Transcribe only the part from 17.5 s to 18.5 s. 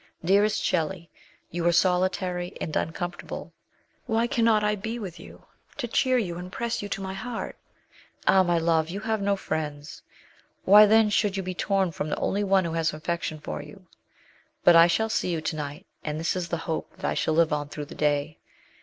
on through the day.